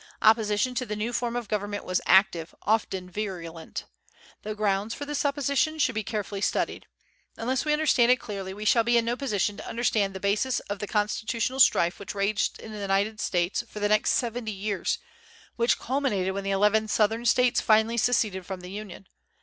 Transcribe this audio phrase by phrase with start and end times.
[0.23, 3.83] Opposition to the new form of government was active, often virulent.
[4.41, 6.87] The grounds for this opposition should be carefully studied.
[7.37, 10.59] Unless we understand it clearly, we shall be in no position to understand the basis
[10.61, 14.97] of the constitutional strife which raged in the United States for the next seventy years,
[15.55, 19.05] which culminated when the eleven Southern States finally seceded from the Union.